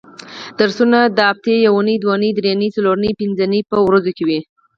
درسونه 0.59 0.99
د 1.17 1.19
اونۍ 1.29 1.55
یونۍ 1.67 1.95
دونۍ 2.05 2.29
درېنۍ 2.37 2.69
څلورنۍ 2.75 3.09
پبنځنۍ 3.19 3.61
په 3.69 3.77
ورځو 3.87 4.11
کې 4.17 4.23
وي 4.27 4.39